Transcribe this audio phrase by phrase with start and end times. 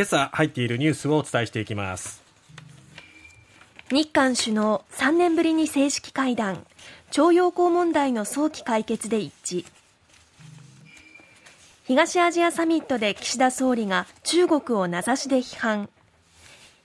[0.00, 2.22] 今朝入っているニュースをお伝えしていきます。
[3.90, 6.64] 日韓首脳3年ぶりに正式会談。
[7.10, 9.66] 徴用工問題の早期解決で一致。
[11.84, 15.90] 東アジアサミットで岸田総理が中国を名指しで批判。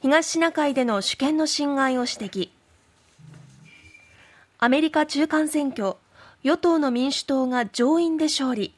[0.00, 2.48] 東シナ海での主権の侵害を指摘。
[4.58, 5.96] アメリカ中間選挙
[6.42, 8.74] 与党の民主党が上院で勝利。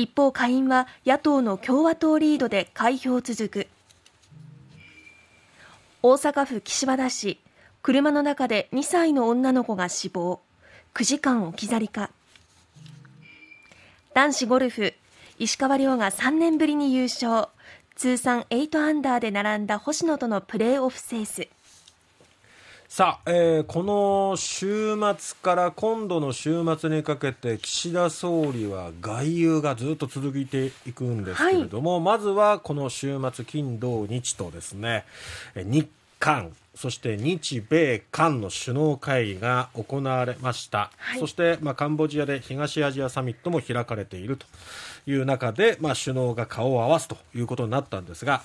[0.00, 3.66] 一方下院は野党の共和党リードで開票続く。
[6.04, 7.40] 大阪府岸和田市。
[7.82, 10.38] 車の中で2歳の女の子が死亡。
[10.94, 12.12] 9時間置き去りか。
[14.14, 14.94] 男子ゴルフ。
[15.40, 17.48] 石川遼が3年ぶりに優勝。
[17.96, 21.48] 通算8アンダーで並んだ星野とのプレーオフセース。
[22.88, 35.04] さあ、えー、この週末から今度の週末にかけて岸田総理は外遊がずっと続いていくんですけれども、はい、まずはこの週末金土日とですね
[35.54, 35.86] 日
[36.18, 44.46] 韓そして日米韓の首脳会議が行われました、はい、そして、まあ、カンボジアで東アジアサミットも開かれていると
[45.06, 48.42] いう中で、まあ、首脳が顔を合わすということになったんですが、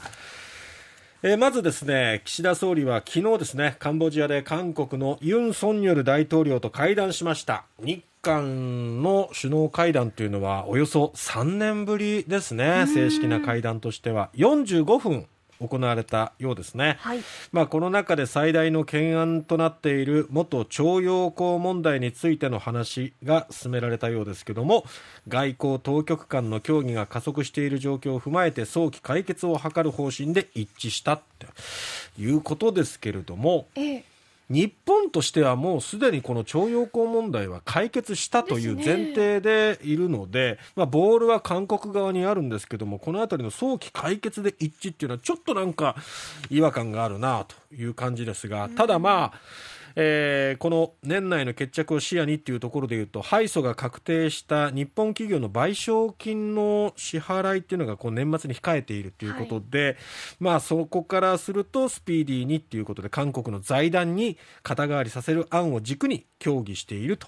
[1.26, 7.64] えー、まずですね岸田総理は昨日ですねカンボジアで韓国のユン・ソンニョル大統領と会談しました。
[7.82, 14.32] 日韓の首脳会談というのはおよそ3年ぶりですね正式な会談としては。
[14.36, 15.28] 45分
[15.68, 17.20] 行われたようですね、はい、
[17.52, 24.86] まあ、この中で最大の懸案となっている元徴用工問題についての話が進められたようですけども
[25.28, 31.48] 外交当局間の協議が加速している状況を踏まえて早期解決を図る方針で一致したと
[32.18, 34.13] いうことですけれども、ええ
[34.50, 45.96] 日本としてはもうすでにこの徴用工問題は解決したという前提でいるので、まあ、ボールは韓国側にあるんですけども、この辺りの早期解決で一致っていうのは、ちょっとなんか
[46.50, 49.40] 違和感があるなという感じですが、ただまあ、
[49.96, 59.96] えー、この年内の決着を視野にというところでいうと敗訴が確定した日本企業の賠償金の支払いっていうのがこう年末に控えているということで、はい、
[60.40, 67.28] まあ、そこからするとスピーディーにということで韓国の財団に肩代わりさせる案を軸に協議していると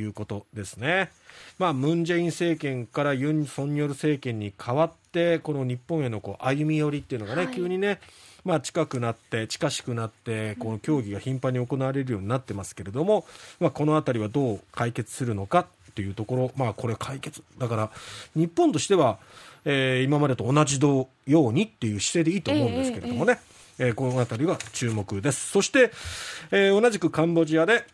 [0.00, 1.10] いうことですね。
[1.58, 8.00] まあ、ムン・ジェイン政権からユン・ソンニョル政権に代わってこの日本へのこう歩み寄りっていうのがね、はい、急にね
[8.44, 13.26] まあ、近くなって近しくなってこの競技が頻繁に行われるようになってますけれども、
[13.60, 17.90] まあ、この辺りはどう解決するのかというところ、まあ、これ解決だから
[18.34, 19.18] 日本としては、
[19.66, 23.40] えー、今までと同じようにっていう姿勢でいいと思うんですけれどもね、
[23.78, 25.50] えー、えー、この辺りは注目です。
[25.50, 25.90] そして、
[26.50, 27.84] えー、同じくカンボジアで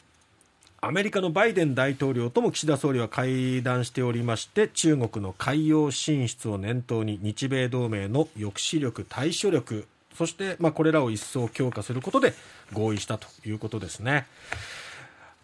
[0.86, 12.34] アメリカのバイデン大統領とも岸田総理は会談しておりまして中国の海洋進出を念頭に日米同盟の抑止力対処力そして、まあ、これらを一層強化することで
[12.74, 14.26] 合意したということですね。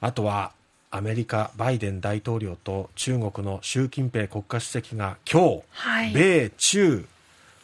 [0.02, 0.52] あとは
[0.90, 7.06] アメリカ、バイデン大統領と中国の習近平国家主席が今日、はい、米中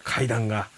[0.02, 0.68] 会談が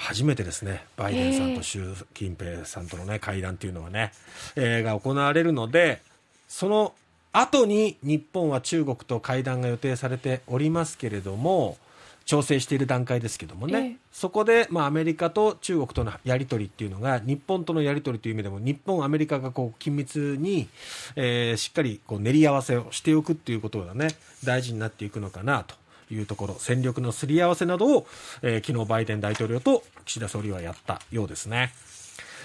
[0.00, 4.12] 初めてですね、バイデンさんと習近平さんとの、ね、会談というのはね、
[4.56, 6.00] えー、が行われるので、
[6.48, 6.94] その
[7.32, 11.76] 後に日本は中国と会談が予定されておりますけれども、
[12.24, 20.68] 調整している段階ですけどもね、えー、そこで、まあ、アメリカと中国とのやり取りっていうのが日本とのやり取りという意味でも日本、アメリカがこう緊密に、
[21.16, 24.08] えー、しっかりこう練り合わせをしておくっていうことがね
[24.44, 25.74] 大事になっていくのかなと
[26.14, 28.06] いうところ戦力のすり合わせなどを、
[28.42, 31.72] えー、昨日バイデン大統領と岸田総理はやったようですね。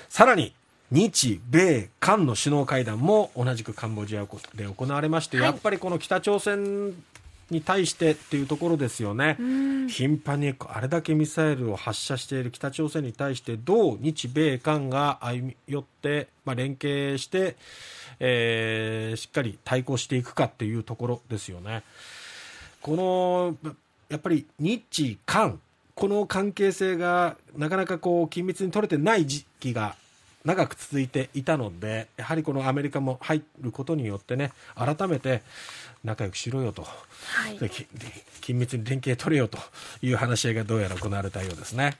[0.09, 0.53] さらに
[0.91, 6.93] 日米韓の首脳会談も同じくカンボジアで行われまして、はい、やっぱりこの北朝鮮
[7.49, 9.37] に対してっていうところですよね、
[9.87, 17.55] 頻繁にあれだけミサイルを発射している北朝鮮に対してどう日米韓が歩み寄って、まあ、連携して、
[18.19, 21.83] えー、しっかり対抗していくかっていうところですよね。
[22.85, 23.71] この
[24.09, 25.59] やっぱり日韓
[25.95, 29.95] この関係性がなかなかこう緊密に取れてない時期が
[30.43, 35.41] 長く続いていたのでやはりこのアメリカも入ることによってね改めて
[36.03, 39.57] 仲良くしろよと、はい、緊密に連携取れよと
[40.03, 41.97] いう話し合いがどうやら行われたようですね。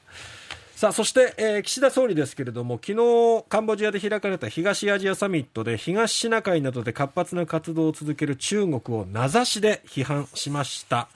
[0.76, 11.08] さあそして、えー、岸田総理ですけれども昨日カンボジアで開かれた東アジアサミットで東シナ海などで活発な活動を続ける中国を名指しで批判しました、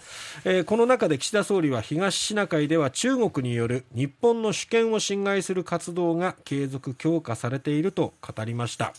[0.46, 8.94] えー、この中で岸田総理は東シナ海では中国による日本の主権を侵害する活動が継続強化されていると語りました、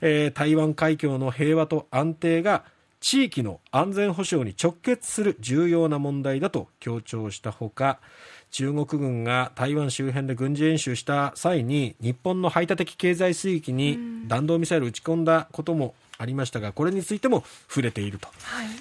[0.00, 2.62] えー、台湾海峡の平和と安定が
[3.04, 7.98] 地域の安全保障に直結する重要な問題だと強調したほか
[8.50, 18.28] 中国軍が台湾周辺で軍事演習した際に日本の排他的経済水域に弾道ミサイルを撃ち込んだこともありましたがこれについても触れていると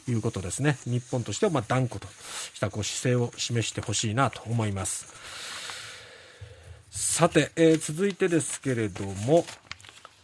[0.09, 0.13] い。
[0.15, 2.07] うことですね、はい、日本としてはまあ断固と
[2.53, 5.13] したこう姿勢を示してほしいなと思います。
[6.89, 9.43] さて、えー、続いてですけれども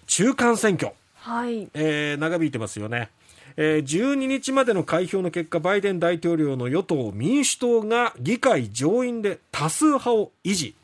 [0.08, 1.68] 中間選挙、はい。
[1.74, 3.10] えー、長引いてますよね
[3.58, 10.76] えー、12日までの開票の結果バイデン大統領の与党・民主党が議会上院で多数派を維持。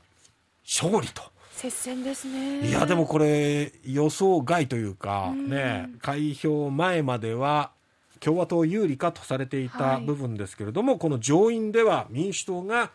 [0.66, 1.22] 勝利と。
[1.52, 2.68] 接戦ですね。
[2.68, 7.72] いやでもこれ予想外というかね開票前までは
[8.26, 12.90] 共和党有利かとされていた部分ですけれども、はい、この上院では民主党が、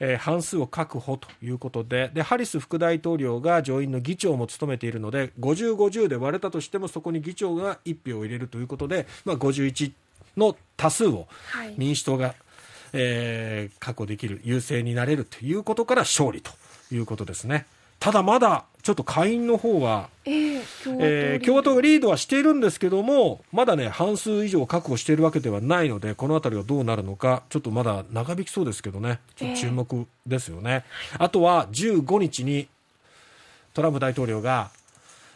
[0.00, 9.92] えー、半数を確保ということででハリス副大統領が上院の議長も務めているので50、50で割れたとしてもそこに議長が1票を入れるということで、まあ、51
[10.36, 11.28] の多数を
[11.76, 12.36] 民主党が、はい、
[12.94, 16.50] えー、確保できる優勢になれるということから勝利と
[16.90, 17.66] いうことですね。
[18.02, 20.62] ただまだちょっと下院の方は、えー、
[20.98, 30.84] えー、共和党がリードはしているんですけども、まだね、半数以上確保しているわけではないので、このあたりがどうなるのか、ちょっとまだ長引きそうですけどね、ちょっと注目ですよね。
[31.14, 32.66] えー、あとは15日に
[33.72, 34.70] トランプ大統領が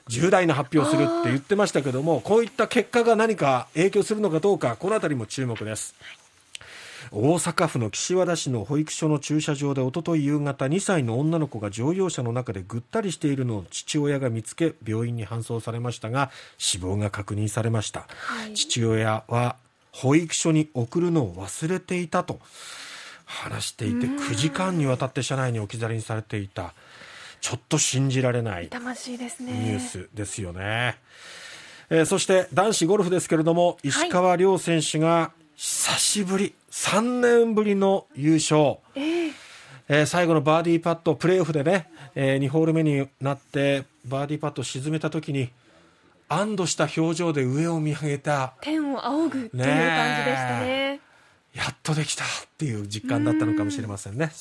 [0.08, 5.94] 重大な発表するって言ってましたけども、こういった結果が何か影響するのかどうか、このあたりも注目です。
[6.00, 6.25] はい
[7.12, 19.56] 大阪府の岸和田市の保育所の駐車場でおととい夕方2歳の女の子が乗用車の中でぐったりしているのを父親が見つけ病院に搬送されましたが死亡が確認されました、はい、父親は
[19.92, 22.40] 保育所に送るのを忘れていたと
[23.24, 26.74] 話していて9時間にわたって車内に置き去りにされていた。
[27.40, 30.98] ちょっと信じられないニュースですよね。
[31.90, 39.32] えー、そして男子ゴルフですけれども石川遼選手が久しぶり3年ぶりの優勝、えー、
[39.88, 45.48] えー、最後のバーディーパットプレーオフでね、えー、2ホール目になってバーディーパットを沈めた時に
[46.28, 48.52] 安堵した表情で上を見上げた。
[48.60, 51.00] 天を仰ぐという感じでしたね。
[51.54, 52.26] やっとできたっ
[52.58, 54.32] ていう実感だったのかもしれませんね